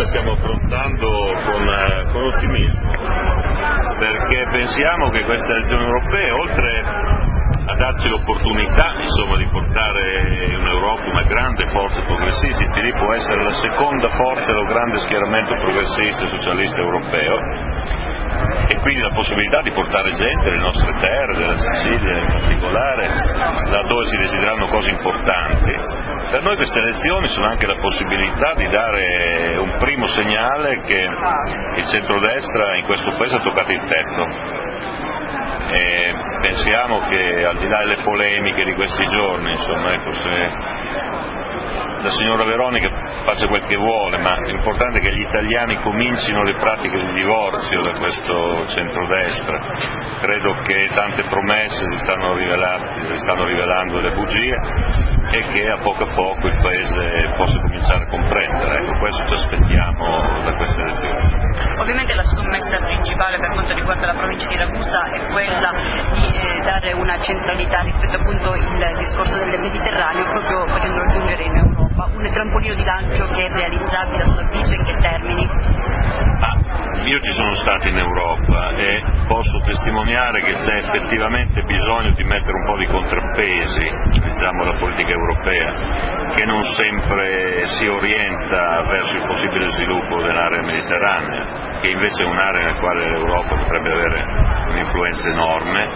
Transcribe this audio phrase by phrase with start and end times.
[0.00, 2.92] la stiamo affrontando con, eh, con ottimismo,
[3.98, 6.84] perché pensiamo che queste elezioni europee, oltre
[7.66, 13.12] a darci l'opportunità insomma, di portare in Europa una grande forza progressista, il PD può
[13.12, 17.36] essere la seconda forza dello grande schieramento progressista e socialista europeo,
[18.68, 23.19] e quindi la possibilità di portare gente nelle nostre terre, della Sicilia in particolare,
[23.70, 25.72] laddove si desiderano cose importanti.
[26.30, 31.08] Per noi queste elezioni sono anche la possibilità di dare un primo segnale che
[31.76, 34.88] il centrodestra in questo Paese ha toccato il tetto.
[35.72, 40.50] E pensiamo che al di là delle polemiche di questi giorni, insomma, ecco, se
[42.02, 42.88] la signora Veronica
[43.20, 47.82] faccia quel che vuole, ma l'importante è che gli italiani comincino le pratiche di divorzio
[47.82, 49.58] da questo centrodestra.
[50.20, 54.56] Credo che tante promesse si stanno, si stanno rivelando delle bugie
[55.32, 58.82] e che a poco a poco il Paese possa cominciare a comprendere.
[58.82, 61.78] Ecco, questo ci aspettiamo da queste elezioni.
[61.78, 65.70] Ovviamente la scommessa principale per quanto riguarda la provincia di Ragusa è quella
[66.12, 71.56] di eh, dare una centralità rispetto appunto al discorso del Mediterraneo proprio potendo raggiungere in
[71.56, 75.48] Europa un trampolino di lancio che è realizzabile a suo avviso in che termini?
[76.40, 82.24] Ah, io ci sono stato in Europa e posso testimoniare che c'è effettivamente bisogno di
[82.24, 84.09] mettere un po' di contrappesi
[84.40, 85.70] diciamo, alla politica europea,
[86.32, 92.60] che non sempre si orienta verso il possibile sviluppo dell'area mediterranea, che invece è un'area
[92.64, 94.24] nella quale l'Europa potrebbe avere
[94.70, 95.88] un'influenza enorme,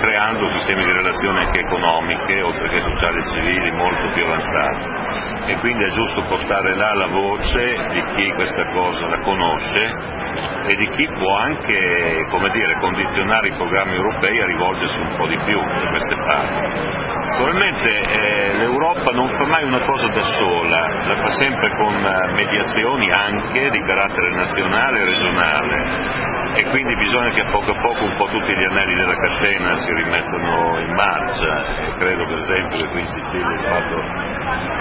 [0.00, 5.52] creando sistemi di relazioni anche economiche, oltre che sociali e civili, molto più avanzati.
[5.52, 10.21] E quindi è giusto portare là la voce di chi questa cosa la conosce
[10.64, 15.38] e di chi può anche dire, condizionare i programmi europei a rivolgersi un po' di
[15.44, 17.10] più da queste parti.
[17.32, 22.32] Probabilmente eh, l'Europa non fa mai una cosa da sola, la fa sempre con eh,
[22.34, 28.04] mediazioni anche di carattere nazionale e regionale e quindi bisogna che a poco a poco
[28.04, 31.96] un po' tutti gli anelli della catena si rimettano in marcia.
[31.98, 33.96] Credo per esempio che qui in Sicilia il fatto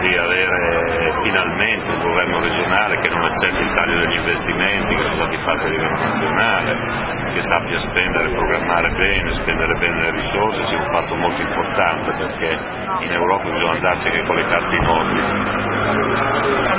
[0.02, 5.16] di avere finalmente un governo regionale che non accetti il taglio degli investimenti che sono
[5.16, 6.76] stati fatti livello nazionale,
[7.34, 12.12] che sappia spendere e programmare bene, spendere bene le risorse, sia un fatto molto importante
[12.12, 12.60] perché
[13.06, 16.72] in Europa bisogna andarci anche con le carte in ordine.